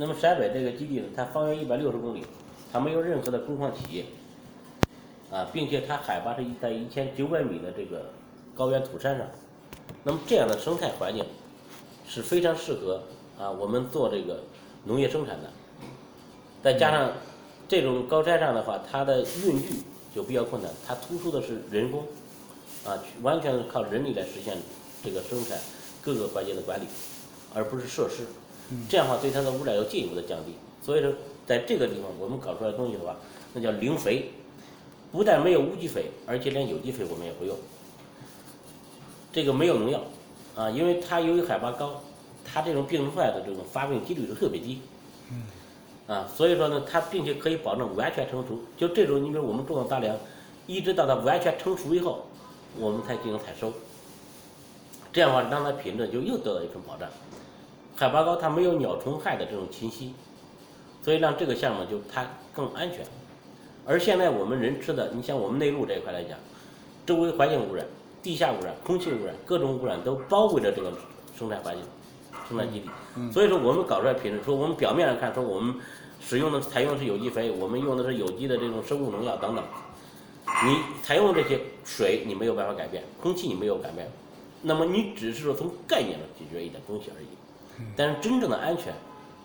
[0.00, 2.24] 那么陕北这个基地呢，它方圆一百六十公里，
[2.72, 4.06] 它没有任何的工矿企业，
[5.30, 8.10] 啊，并且它海拔是在一千九百米的这个
[8.54, 9.26] 高原土山上，
[10.02, 11.22] 那么这样的生态环境
[12.08, 13.02] 是非常适合
[13.38, 14.42] 啊我们做这个
[14.86, 15.50] 农业生产的。
[16.62, 17.12] 再加上
[17.68, 19.82] 这种高山上的话，它的孕育
[20.14, 22.06] 就比较困难，它突出的是人工，
[22.86, 24.56] 啊，完全靠人力来实现
[25.04, 25.58] 这个生产
[26.00, 26.84] 各个环节的管理，
[27.54, 28.24] 而不是设施。
[28.88, 30.54] 这样的话对它的污染要进一步的降低。
[30.82, 31.12] 所以说，
[31.46, 33.16] 在这个地方我们搞出来的东西的话，
[33.52, 34.30] 那叫零肥，
[35.12, 37.56] 不但没有无机肥，而且连有机肥我们也不用。
[39.32, 40.00] 这个没有农药，
[40.56, 42.02] 啊，因为它由于海拔高，
[42.44, 44.80] 它这种病虫害的这种发病几率是特别低。
[46.06, 48.58] 啊，所以说呢，它并且可以保证完全成熟。
[48.76, 50.16] 就这种，你比如我们种的大梁，
[50.66, 52.26] 一直到它完全成熟以后，
[52.76, 53.72] 我们才进行采收。
[55.12, 57.08] 这样的话，让它品质就又得到一份保障。
[58.00, 60.14] 海拔高，它没有鸟虫害的这种侵袭，
[61.02, 63.04] 所以让这个项目就它更安全。
[63.84, 66.38] 而现在我们人吃的，你像我们内陆这一块来讲，
[67.04, 67.84] 周围环境污染、
[68.22, 70.90] 地下污染、空气污染，各种污染都包围着这个
[71.38, 71.84] 生态环境、
[72.48, 72.88] 生产基地。
[73.30, 75.74] 所以说，我们搞出来品质，说我们表面上看说我们
[76.22, 79.62] 使用的采用的是有机肥，我们用的是有机的这种生物农药等等。
[80.64, 84.10] 你采用这些水，你没有办法改变；空气你没有改变，
[84.62, 87.26] 那么你只是说从概念上解决一点东西而已。
[87.96, 88.92] 但是真正的安全，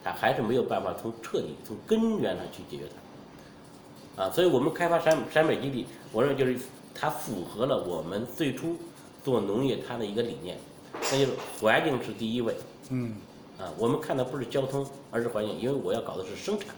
[0.03, 4.23] 它还是没有办法从彻底从根源上去解决它。
[4.23, 6.57] 啊，所以我们开发陕陕北基地，我认为就是
[6.93, 8.77] 它符合了我们最初
[9.23, 10.57] 做农业它的一个理念，
[10.93, 12.55] 那就是环境是第一位。
[12.89, 13.15] 嗯，
[13.59, 16.69] 啊，我们看的不是交通，而是环境，因为我要搞的是生产。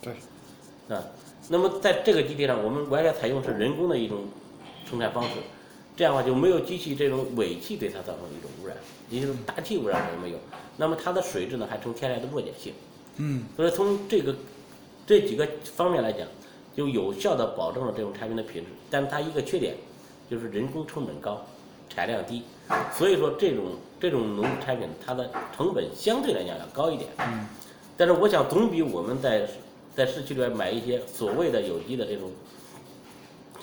[0.00, 0.14] 对，
[0.96, 1.00] 啊，
[1.48, 4.24] 那么在这个基地上，我们完全采用是人工的一种
[4.84, 5.30] 生产方式，
[5.96, 8.76] 这样的话就没有机器这种尾气对它造成的一种污染，
[9.10, 10.38] 也就是大气污染也没有。
[10.76, 12.72] 那么它的水质呢还呈天然的弱碱性，
[13.16, 14.34] 嗯，所以从这个
[15.06, 16.26] 这几个方面来讲，
[16.74, 18.68] 就有效的保证了这种产品的品质。
[18.90, 19.74] 但是它一个缺点
[20.30, 21.44] 就是人工成本高，
[21.90, 22.42] 产量低，
[22.96, 27.10] 所以说这种这种农产品它的成本相对来讲要高一点。
[27.18, 27.46] 嗯，
[27.98, 29.46] 但是我想总比我们在
[29.94, 32.30] 在市区里边买一些所谓的有机的这种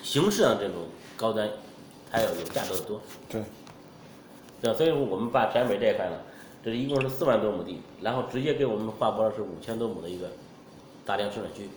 [0.04, 0.75] 形式上这种
[1.18, 1.50] 高端，
[2.12, 3.00] 它要有价值的多。
[3.30, 3.44] 对，
[4.62, 6.18] 对，所以我们把陕北这一块呢，
[6.64, 10.28] 这是一共是四万多亩地，然后直接给我们划拨了是五千多亩的一个
[11.06, 11.69] 大量生产区，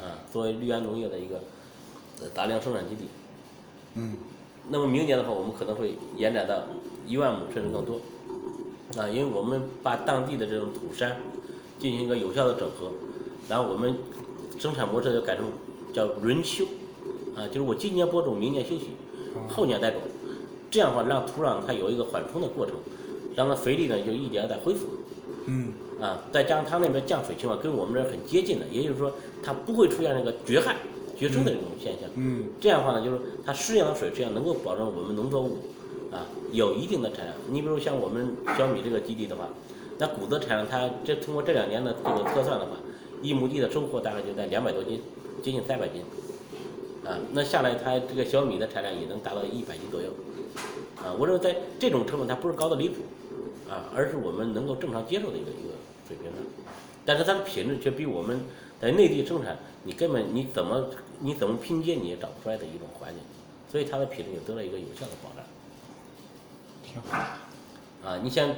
[0.00, 1.40] 啊，作为绿源农业的一个
[2.20, 3.08] 呃大量生产基地。
[3.94, 4.16] 嗯，
[4.68, 6.62] 那么明年的话，我们可能会延展到
[7.06, 8.00] 一万亩甚至更多，
[8.96, 11.16] 啊，因为我们把当地的这种土山
[11.78, 12.92] 进行一个有效的整合，
[13.48, 13.96] 然后我们
[14.58, 15.46] 生产模式就改成
[15.92, 16.64] 叫轮休，
[17.34, 18.90] 啊，就是我今年播种，明年休息，
[19.48, 20.00] 后年再种，
[20.70, 22.74] 这样的话让土壤它有一个缓冲的过程，
[23.34, 24.86] 让它肥力呢就一点点恢复，
[25.46, 29.12] 嗯，啊，再加上它那边降水情况跟我们这儿很接近的，也就是说
[29.42, 30.76] 它不会出现那个绝旱、
[31.16, 32.08] 绝收的这种现象。
[32.16, 35.58] 嗯，这样的话呢，就是它适量的水质量能够保证我们农作物
[36.12, 37.34] 啊有一定的产量。
[37.50, 39.48] 你比如像我们小米这个基地的话，
[39.98, 42.72] 那谷子产量它这通过这两年的这个测算的话，
[43.22, 45.00] 一亩地的收获大概就在两百多斤，
[45.42, 46.02] 接近三百斤。
[47.08, 50.10] 啊，那下来它这个小米的产量也能达到一百斤左右。
[51.02, 52.96] 啊，我认为在这种成本它不是高的离谱，
[53.70, 55.72] 啊，而是我们能够正常接受的一个一个
[56.06, 56.36] 水平的。
[57.06, 58.40] 但是它的品质却比我们
[58.78, 63.22] 在内地生产，你根本你怎么你怎么拼接你也找不出来的一种环境，
[63.72, 65.42] 所以它的品质也得到一个有效的保障。
[66.82, 67.16] 挺好。
[68.04, 68.50] 啊，你像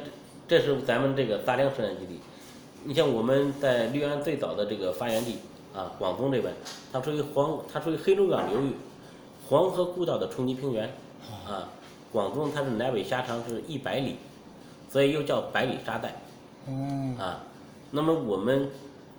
[0.49, 2.19] 这这是咱们这个大梁生产基地，
[2.83, 5.37] 你像我们在绿安最早的这个发源地
[5.75, 6.53] 啊，广东这边，
[6.93, 8.73] 它属于黄，它属于黑龙江流域
[9.49, 10.93] 黄河故道的冲积平原
[11.47, 11.69] 啊。
[12.13, 14.17] 广东它是南北狭长是一百里，
[14.89, 16.09] 所以又叫百里沙带
[16.67, 17.45] 哦，啊。
[17.93, 18.69] 那么我们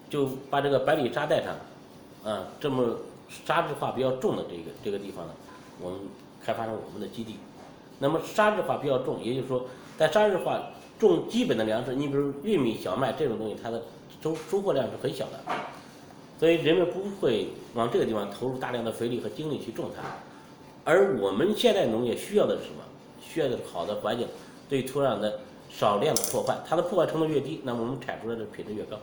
[0.10, 1.56] 就把这个百里沙带上
[2.30, 2.98] 啊这么
[3.30, 5.34] 沙质化比较重的这个这个地方呢，
[5.80, 6.00] 我们
[6.44, 7.38] 开发成我们的基地。
[8.00, 9.66] 那么沙质化比较重，也就是说，
[9.98, 10.60] 在沙质化
[11.00, 13.82] 种基本的粮食，你比如玉米、小麦这种东西，它的
[14.22, 15.40] 收收获量是很小的，
[16.42, 20.02] 所以人们不会往这个地方投入大量的肥力和精力去种它。
[20.84, 22.78] 而我们现代农业需要的是什么？
[23.22, 24.28] 需要的是好的环境，
[24.68, 25.40] 对土壤的
[25.70, 28.98] 少量的破坏，它的破坏程度越低，那么我们产出来的品质越高。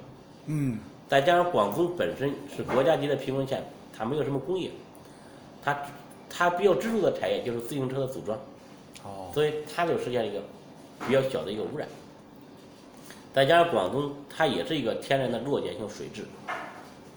[0.46, 3.62] 嗯，再加上广东本身是国家级的贫困县，
[3.96, 4.72] 它没有什么工业，
[5.62, 5.80] 它
[6.28, 8.36] 它比较支柱的产业就是自行车的组装。
[9.04, 10.42] 哦，所以它就实现了一个
[11.06, 11.86] 比较小的一个污染。
[13.32, 16.24] 再加上广东它也是一个天然的弱碱性水质，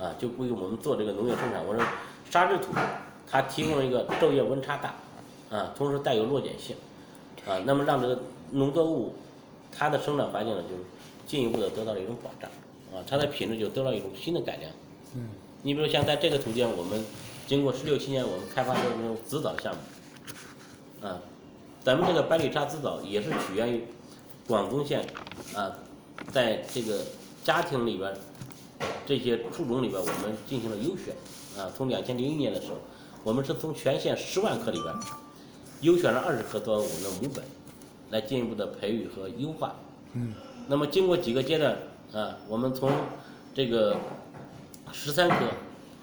[0.01, 1.85] 啊，就为我们做这个农业生产，我说
[2.29, 2.73] 沙质土
[3.29, 4.95] 它提供了一个昼夜温差大，
[5.55, 6.75] 啊，同时带有弱碱性，
[7.47, 8.19] 啊，那么让这个
[8.49, 9.13] 农作物
[9.71, 10.83] 它的生长环境呢，就是
[11.27, 12.49] 进一步的得到了一种保障。
[12.93, 14.69] 啊，它的品质就得到一种新的改良。
[15.15, 15.29] 嗯，
[15.61, 17.05] 你比如像在这个土地上，我们
[17.47, 21.21] 经过十六七年，我们开发出这种紫藻项目，啊，
[21.83, 23.85] 咱们这个百里沙紫藻也是起源于
[24.45, 25.05] 广东县
[25.55, 25.71] 啊，
[26.33, 27.01] 在这个
[27.45, 28.17] 家庭里边儿
[29.05, 31.15] 这些树种里边，我们进行了优选
[31.57, 32.75] 啊，从两千零一年的时候，
[33.23, 34.93] 我们是从全县十万棵里边
[35.81, 37.43] 优选了二十棵作为我们的母本，
[38.09, 39.75] 来进一步的培育和优化。
[40.13, 40.33] 嗯，
[40.67, 41.77] 那么经过几个阶段
[42.13, 42.91] 啊，我们从
[43.53, 43.97] 这个
[44.91, 45.35] 十三棵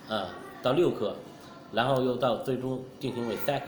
[0.08, 1.14] 啊到六棵，
[1.72, 3.66] 然后又到最终定型为三棵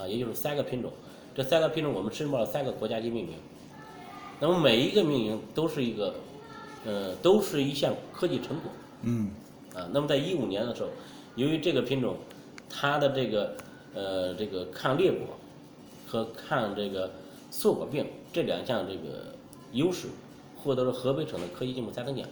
[0.00, 0.92] 啊，也就是三个品种。
[1.34, 3.36] 这三个品种我们申报了三个国家级命名。
[4.40, 6.14] 那么每一个命名都是一个，
[6.88, 8.72] 呃，都是一项科技成果。
[9.02, 9.30] 嗯，
[9.74, 10.88] 啊，那么在一五年的时候，
[11.34, 12.16] 由于这个品种
[12.70, 13.54] 它的这个
[13.94, 15.36] 呃这个抗裂果
[16.06, 17.10] 和抗这个
[17.50, 19.34] 硕果病这两项这个
[19.72, 20.08] 优势，
[20.56, 22.26] 获得了河北省的科技进步三等奖。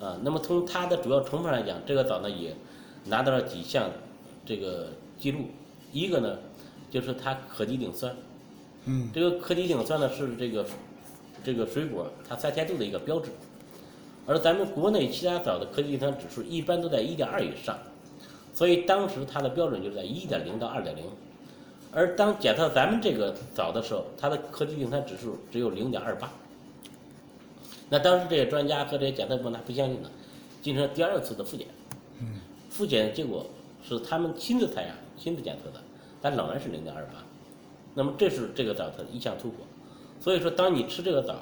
[0.00, 2.56] 啊，那么从它的主要成分来讲，这个枣呢也
[3.04, 3.88] 拿到了几项
[4.44, 5.44] 这个记录，
[5.92, 6.38] 一个呢
[6.90, 8.16] 就是它可滴丁酸，
[8.86, 10.66] 嗯，这个可滴丁酸呢是这个
[11.42, 13.30] 这个水果它三千度的一个标志，
[14.26, 17.78] 而咱们国内其他枣的可滴丁酸指数一般都在一点二以上，
[18.54, 21.04] 所以当时它的标准就是在一点零到二点零，
[21.92, 26.30] 而当检测咱们这个枣的时候，它的可滴丁酸指数只有零点二八。
[27.88, 30.08] 那当时这些专家和这些检测部门他不相信呢，
[30.62, 31.66] 进行了第二次的复检，
[32.68, 33.44] 复检的结果
[33.82, 35.82] 是他们亲自采样、亲自检测的，
[36.20, 37.14] 但仍然是零点二八。
[37.94, 39.66] 那么这是这个枣它的一项突破。
[40.20, 41.34] 所以说，当你吃这个枣，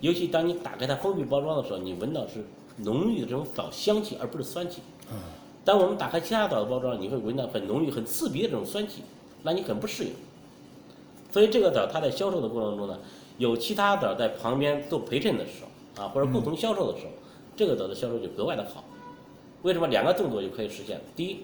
[0.00, 2.44] 尤其当你打开它封闭包装的时候，你闻到是
[2.78, 4.82] 浓郁的这种枣香气，而不是酸气。
[5.10, 5.16] 嗯，
[5.64, 9.02] 当我们打开其他枣的包装，你会闻到很浓郁、很刺鼻的这种酸气，
[9.44, 10.10] 让你很不适应。
[11.30, 12.98] 所以这个枣它在销售的过程中呢，
[13.38, 17.12] 有其他枣在旁边做陪衬的时候啊，或者共同销售的时候，
[17.56, 18.82] 这个枣的销售就格外的好。
[19.62, 19.86] 为什么？
[19.88, 21.00] 两个动作就可以实现。
[21.14, 21.40] 第一，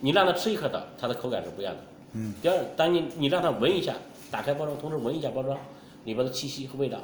[0.00, 1.80] 你让他吃一颗枣，它的口感是不一样的。
[2.12, 2.34] 嗯。
[2.40, 3.94] 第二，当你你让他闻一下，
[4.30, 5.58] 打开包装，同时闻一下包装
[6.04, 6.98] 里边的气息和味道，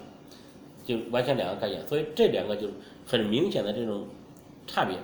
[0.84, 1.86] 就完全两个概念。
[1.86, 2.74] 所以这两个就是
[3.06, 4.06] 很明显的这种
[4.66, 4.96] 差别，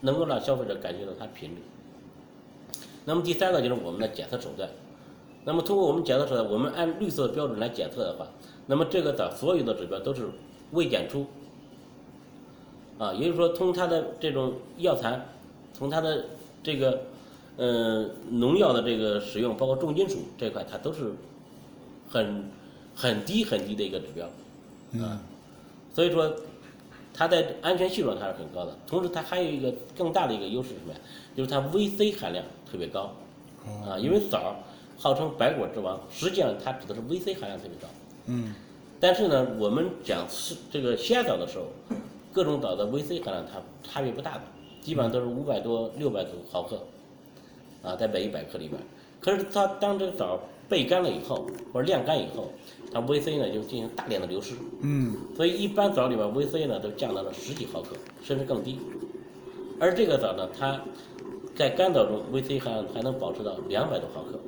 [0.00, 2.80] 能够让消费者感觉到它品质。
[3.04, 4.68] 那么第三个就是我们的检测手段。
[5.44, 8.26] 那么通过我们检测手段，我们按绿色标准来检测的话，
[8.66, 10.28] 那么这个的所有的指标都是
[10.72, 11.26] 未检出。
[12.98, 15.24] 啊，也就是说，从它的这种药残，
[15.72, 16.24] 从它的
[16.64, 17.02] 这个
[17.56, 21.12] 呃农药的这个使用，包括重金属这块，它都是
[22.10, 22.50] 很
[22.98, 24.26] 很低很低的一个指标。
[25.00, 25.20] 啊，
[25.94, 26.34] 所以说
[27.14, 28.76] 它在安全系数上它是很高的。
[28.88, 30.98] 同时，它还有一个更大的一个优势是什么呀？
[31.36, 33.14] 就是它 VC 含量特别高。
[33.64, 34.56] 哦，啊，因为枣
[34.98, 37.86] 号称百果之王，实际上它指的是 VC 含量特别高。
[38.26, 38.52] 嗯，
[38.98, 41.66] 但是呢，我们讲是这个鲜枣的时候，
[42.32, 44.42] 各种枣的 VC 含量它差别不大的，
[44.80, 46.82] 基本上都是五百多、六百多毫克，
[47.82, 48.80] 啊，在每一百克里面。
[49.20, 52.50] 可是它当这个枣焙干了以后，或者晾干以后，
[52.92, 58.78] 它 VC 呢就进行大量的流失，嗯，所以一般枣里边 VC 呢都降到了十几毫克，甚至更低。
[59.80, 60.80] 而这个枣呢，它
[61.54, 64.38] 在干枣中 VC 含量还能保持到两百多毫克，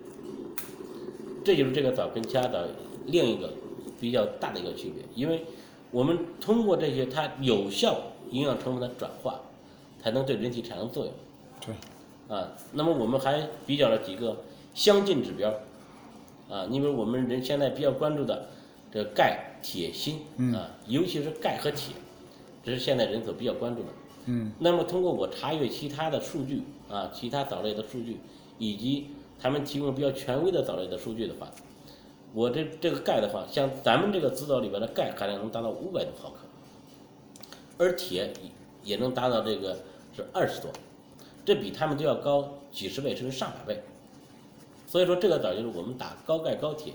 [1.44, 2.58] 这就是这个枣跟其他枣
[3.06, 3.52] 另一个
[4.00, 5.44] 比较大的一个区别，因为
[5.90, 7.98] 我们通过这些它有效
[8.30, 9.40] 营养成分的转化，
[10.02, 11.14] 才能对人体产生作用。
[11.60, 11.74] 对，
[12.34, 14.36] 啊，那么我们还比较了几个
[14.74, 15.52] 相近指标，
[16.50, 18.48] 啊，因为我们人现在比较关注的
[18.92, 21.94] 这个钙、铁、锌嗯啊，尤其是钙和铁，
[22.64, 23.88] 这是现在人所比较关注的。
[24.26, 28.18] 嗯，那么通过我查阅其他的数据啊，其他藻类的数据，
[28.58, 29.06] 以及
[29.38, 31.48] 他们提供比较权威的藻类的数据的话，
[32.34, 36.36] 我这这个钙的话，像咱们这个紫藻里边的钙含量能达到五百多毫克，
[37.78, 38.30] 而铁
[38.82, 39.78] 也能达到这个
[40.14, 40.70] 是二十多，
[41.44, 43.82] 这比他们都要高几十倍甚至上百倍。
[44.90, 46.92] 所以说这个枣就是我们打高钙高铁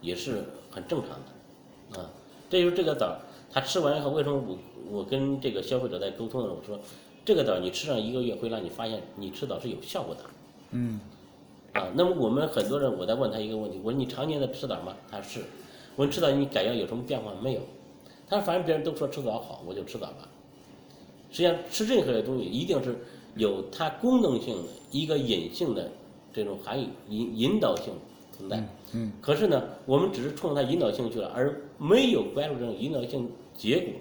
[0.00, 0.42] 也是
[0.72, 1.10] 很正常
[1.92, 2.10] 的，啊，
[2.50, 3.16] 这就是这个枣，
[3.48, 4.58] 它吃完以后为什么我
[4.90, 6.76] 我跟这个消费者在沟通的时候我说，
[7.24, 10.22] 这个枣你吃上一个月会让你发现你吃枣是有效果的，
[10.72, 10.98] 嗯，
[11.74, 14.96] 啊，那么我们很多人我在问他一个问题，我说你常年在吃枣吗？
[15.08, 15.40] 他说是，
[15.94, 17.60] 我说吃枣你感觉有什么变化没有？
[18.28, 20.28] 他说反正别人都说吃枣好，我就吃枣吧。
[21.30, 22.96] 实际上吃任何的东西一定是
[23.36, 25.88] 有它功能性的一个隐性的
[26.38, 27.92] 这种含义引引导性
[28.32, 28.62] 存在。
[28.92, 33.92] 嗯，可是呢，我们只是冲着它引导性去了，而没有关注这种引导性结果，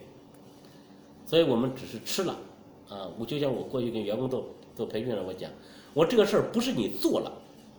[1.26, 2.36] 所以我们只是吃了。
[2.90, 5.50] 啊，我就像我过去跟员工做做培训的时候，我讲，
[5.94, 7.32] 我这个事儿不是你做了，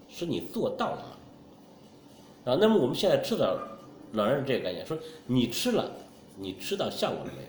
[0.09, 1.19] 是你做到了。
[2.45, 3.59] 啊，那么我们现在吃的，
[4.13, 5.91] 老人是这个概念，说你吃了，
[6.37, 7.49] 你吃到效果了没有？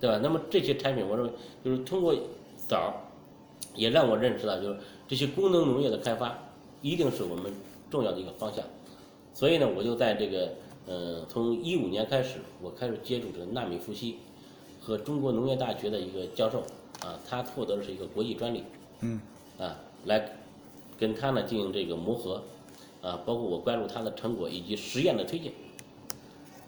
[0.00, 0.18] 对吧？
[0.22, 1.32] 那么这些产品，我认为
[1.62, 2.14] 就是通过
[2.66, 2.94] 枣儿，
[3.74, 6.38] 也让我认识到，就是这些功能农业的开发，
[6.80, 7.52] 一定是我们
[7.90, 8.64] 重要的一个方向。
[9.34, 10.52] 所以呢，我就在这个，
[10.86, 14.14] 呃，从一五年开始，我开始接触这个纳米富硒，
[14.80, 16.60] 和中国农业大学的一个教授，
[17.00, 18.62] 啊，他获得的是一个国际专利，
[19.00, 19.20] 嗯，
[19.58, 20.36] 啊，来
[20.98, 22.42] 跟他呢进行这个磨合，
[23.00, 25.52] 啊，包括我关注他的成果以及实验的推进。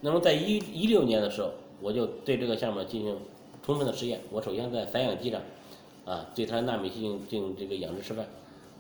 [0.01, 1.51] 那么在一一六年的时候，
[1.81, 3.17] 我就对这个项目进行
[3.65, 4.21] 充分的实验。
[4.31, 5.41] 我首先在散养鸡上，
[6.05, 8.27] 啊，对它纳米进行进行这个养殖示范。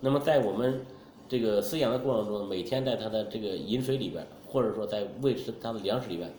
[0.00, 0.84] 那么在我们
[1.28, 6.32] 这个饲养的过程中，每天在它的这个饮水里边，或者说在喂食它的粮食里边，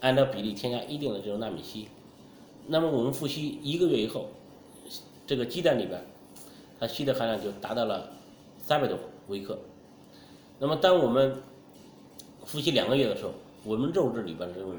[0.00, 1.86] 按照比例添加一定的这种纳米硒。
[2.66, 4.26] 那么我们复硒一个月以后，
[5.26, 6.02] 这个鸡蛋里边，
[6.80, 8.10] 它硒的含量就达到了
[8.58, 9.58] 三百多微克。
[10.58, 11.36] 那么当我们
[12.44, 13.32] 复硒两个月的时候，
[13.64, 14.74] 我们肉质里边的这种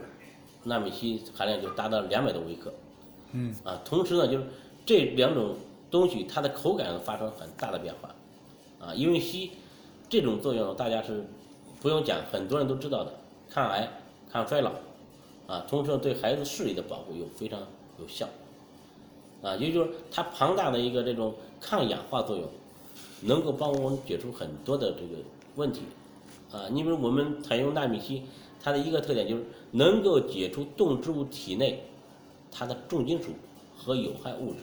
[0.64, 2.74] 纳米硒含量就达到两百多微克。
[3.34, 4.46] 嗯，啊，同时呢，就是
[4.88, 5.54] 这两种
[5.92, 8.10] 东西它的口感发生很大的变化。
[8.80, 9.50] 啊，因为硒
[10.08, 11.26] 这种作用大家是
[11.82, 13.12] 不用讲，很多人都知道的，
[13.50, 13.90] 抗癌、
[14.32, 14.72] 抗衰老，
[15.46, 17.60] 啊，同时对孩子视力的保护又非常
[18.00, 18.26] 有效。
[19.42, 22.48] 啊，也就是它庞大的一个这种抗氧化作用，
[23.24, 25.22] 能够帮我们解除很多的这个
[25.56, 25.82] 问题。
[26.50, 28.22] 啊，你比如我们采用纳米硒，
[28.64, 31.84] 它的一个特点就是能够解除动植物体内
[32.50, 33.32] 它的重金属
[33.76, 34.60] 和有害物质，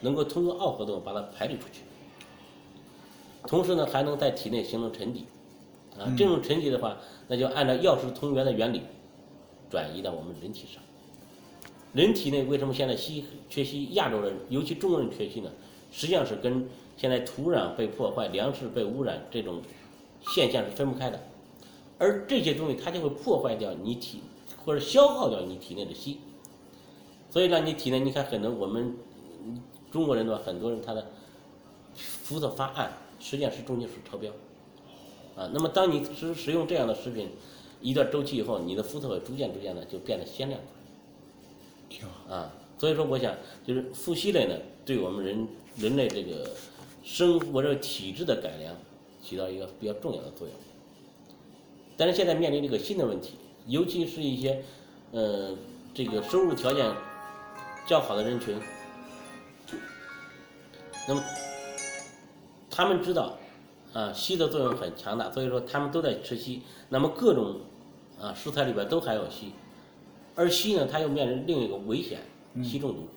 [0.00, 1.82] 能够通过耦合动把它排列出去。
[3.46, 5.24] 同时呢，还能在体内形成沉积，
[5.98, 6.96] 啊，这种沉积的话，
[7.28, 8.82] 那就按照药食同源的原理，
[9.70, 10.82] 转移到我们人体上。
[11.94, 13.92] 人体内为什么现在硒缺硒？
[13.92, 15.50] 亚洲人，尤其中国人缺硒呢？
[15.90, 19.62] 实际上是跟现在土壤被破坏、粮食被污染这种
[20.20, 21.18] 现象是分不开的。
[21.96, 24.20] 而这些东西它就会破坏掉你体
[24.64, 26.16] 或者消耗掉你体内的硒，
[27.30, 28.94] 所以让你体内你看很多我们
[29.90, 31.06] 中国人的话，很多人他的
[31.94, 34.32] 肤色发暗，实际上是重金属超标。
[35.36, 37.30] 啊，那么当你食食用这样的食品
[37.80, 40.60] 一段周期以后，你的肤色会逐渐逐渐的就变得鲜亮。
[41.88, 42.34] 挺好。
[42.34, 43.34] 啊，所以说我想
[43.66, 46.50] 就是富硒类呢，对我们人人类这个
[47.04, 48.74] 生活这个体质的改良
[49.22, 50.56] 起到一个比较重要的作用。
[51.96, 53.34] 但是现在面临这个新的问题，
[53.66, 54.62] 尤其是一些
[55.12, 55.56] 呃
[55.94, 56.92] 这个收入条件
[57.86, 58.56] 较好的人群，
[61.08, 61.22] 那么
[62.70, 63.38] 他们知道
[63.94, 66.60] 啊硒的作用很强大，所以说他们都在吃硒。
[66.90, 67.56] 那么各种
[68.20, 69.50] 啊食材里边都含有硒。
[70.36, 72.20] 而硒呢，它又面临另一个危险，
[72.58, 73.08] 硒中毒。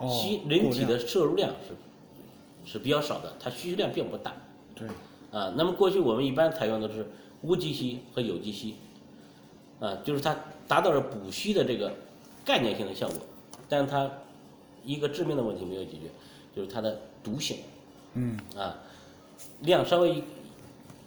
[0.00, 4.34] 哦硒人体的摄入量是是比较少的，它需求量并不大。
[4.74, 4.88] 对，
[5.30, 7.06] 啊，那么过去我们一般采用的是
[7.42, 8.74] 无机硒和有机硒，
[9.84, 10.34] 啊，就是它
[10.66, 11.92] 达到了补硒的这个
[12.44, 13.18] 概念性的效果，
[13.68, 14.10] 但是它
[14.82, 16.10] 一个致命的问题没有解决，
[16.54, 17.58] 就是它的毒性。
[18.14, 18.78] 嗯，啊，
[19.60, 20.22] 量稍微一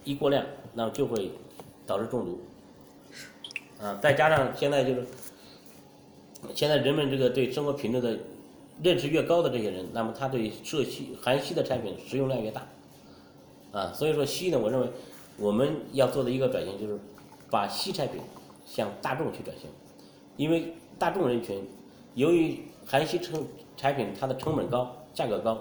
[0.04, 1.32] 一过量，那么就会
[1.86, 2.40] 导致中毒。
[3.80, 5.06] 啊，再加上现在就是
[6.54, 8.18] 现在人们这个对生活品质的
[8.82, 12.68] 认识越高的这些人，那么他对涉西含硒的产品使用量越大。
[13.72, 14.88] 啊，所以说硒呢，我认为
[15.38, 16.98] 我们要做的一个转型就是
[17.52, 18.22] 把硒产品
[18.66, 19.70] 向大众去转型，
[20.38, 21.68] 因为大众人群
[22.14, 25.58] 由于含硒成产品它的成本高、价格高，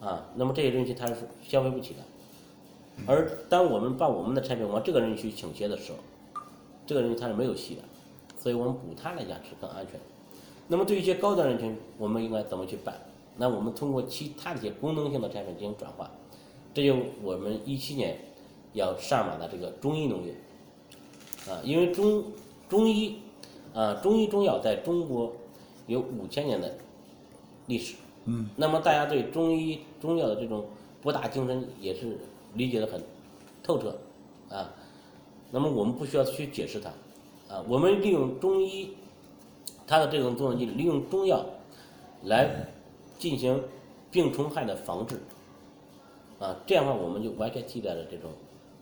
[0.00, 2.00] 啊，那么这些人群他是消费不起的。
[3.06, 5.98] 而当我们把我们的产品往这个人群倾斜的时候，
[6.86, 7.82] 这个人他是没有戏的，
[8.38, 10.00] 所以我们补他来讲是更安全。
[10.68, 12.94] 那么对于一些高端人群，我们应该怎么去办？
[13.36, 16.10] 那我们通过其他的一些功能性的产品进行转化，
[16.74, 18.18] 这就我们一七年
[18.74, 20.34] 要上马的这个中医农业
[21.50, 22.24] 啊，因为中
[22.68, 23.18] 中医
[23.74, 25.32] 啊中医中药在中国
[25.86, 26.74] 有五千年的
[27.66, 30.64] 历史，嗯，那么大家对中医中药的这种
[31.00, 32.18] 博大精深也是
[32.54, 33.02] 理解的很
[33.62, 33.96] 透彻
[34.48, 34.70] 啊。
[35.50, 36.88] 那么我们不需要去解释它，
[37.54, 38.96] 啊，我们利用中医
[39.86, 41.44] 它的这种作用机制，利用中药
[42.22, 42.48] 来
[43.18, 43.62] 进行
[44.10, 45.16] 病虫害的防治，
[46.38, 48.30] 啊，这样的话我们就完全替代了这种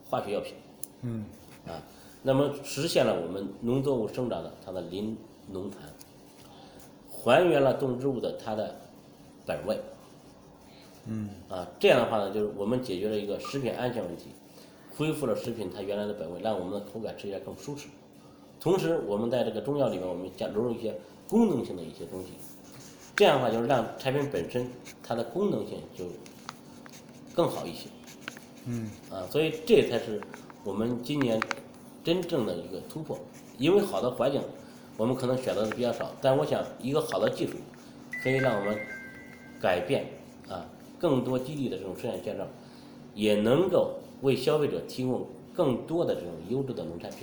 [0.09, 0.55] 化学药品，
[1.03, 1.25] 嗯，
[1.67, 1.83] 啊，
[2.23, 5.17] 那么实现了我们农作物生长的它的林
[5.51, 5.81] 农残，
[7.11, 8.77] 还原了动植物的它的
[9.47, 9.79] 本味，
[11.07, 14.27] 嗯，啊，这样的话呢，就是我们解决了一个食品安全问题，
[14.97, 17.89] 恢复了食品它原来的本味，让我们的口感吃起来更舒适。
[18.61, 20.95] 同时，我们在这个中药里面，我们加融入一些
[21.29, 22.29] 功能性的一些东西，
[23.17, 24.71] 这样的话就是让产品本身
[25.03, 26.05] 它的功能性就
[27.35, 27.89] 更好一些。
[28.67, 30.21] 嗯，啊，所以这才是
[30.63, 31.41] 我们今年
[32.05, 33.19] 真正的一个突破，
[33.57, 34.43] 因为好的环境，
[34.99, 37.55] 我们可能选择的比较少，但我想一个好的技术，
[38.23, 38.79] 可以让我们
[39.61, 40.07] 改变
[40.49, 40.65] 啊
[40.99, 42.49] 更多基地的这种生产现状，
[43.15, 47.21] 也能够为消费者提供更多的这种优质的农产品。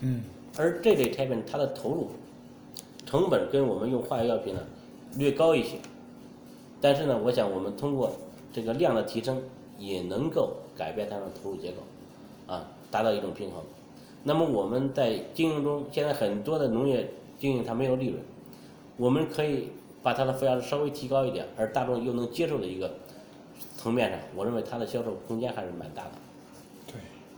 [0.00, 0.22] 嗯
[0.58, 2.08] 而这类产品它的投入
[3.04, 4.60] 成本跟我们用化学药品呢
[5.16, 5.76] 略高一些，
[6.80, 8.12] 但是呢，我想我们通过
[8.52, 9.40] 这个量的提升，
[9.78, 13.62] 也能够改变它的投入结构，啊，达到一种平衡。
[14.24, 18.20] 那么我们在经营中，现在很多的农业经营它没有利润，
[18.96, 19.68] 我们可以
[20.06, 22.94] 把它的附加值稍微提高一点，而大众又能接受的一个
[23.76, 26.12] 层面上，我认为它的销售空间还是蛮大的。
[26.86, 26.94] 对，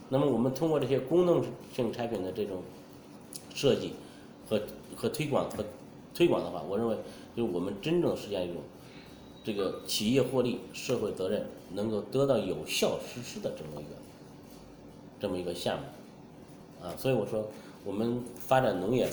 [0.09, 2.61] 那么我们通过这些功能性产品的这种
[3.55, 3.93] 设计
[4.47, 4.61] 和
[4.95, 5.65] 和推广和
[6.13, 6.95] 推广的话，我认为
[7.35, 8.61] 就是我们真正实现一种
[9.43, 13.95] 这个企业获利、社会责任能够得到有效实施的这么一个
[15.19, 17.47] 这么一个项目啊，所以我说
[17.83, 19.09] 我们发展农业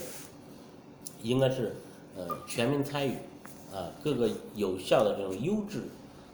[1.23, 1.75] 应该是
[2.19, 3.15] 呃全民参与
[3.77, 5.83] 啊，各个有效的这种优质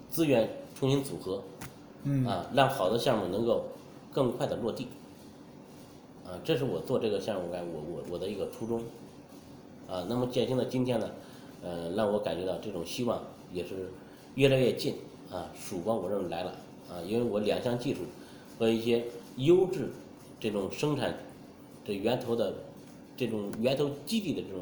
[0.08, 1.42] 资源重新组合，
[2.04, 3.64] 嗯啊，让好的项目能够
[4.12, 4.86] 更快的落地。
[6.24, 8.80] 啊，这是我做这个项目干我我我的一个初衷。
[9.88, 11.10] 啊，那么践行的今天呢，
[11.64, 13.20] 呃，让我感觉到这种希望
[13.52, 13.90] 也是
[14.36, 14.94] 越来越近
[15.30, 16.52] 啊，曙光我认为来了
[16.88, 18.02] 啊，因为我两项技术
[18.56, 19.04] 和一些
[19.36, 19.90] 优质
[20.38, 21.18] 这种生产
[21.84, 22.54] 这源头的
[23.16, 24.60] 这种源头基地的这种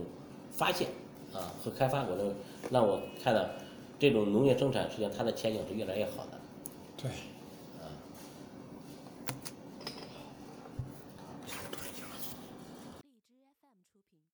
[0.50, 0.88] 发现
[1.32, 2.34] 啊和开发，我认为
[2.70, 3.44] 让我看到
[3.98, 6.38] 这种农业生产实际上它的前景是越来越好的。
[6.96, 7.10] 对。